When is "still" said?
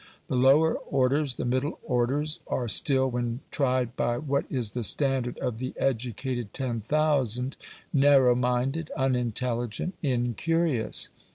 2.67-3.07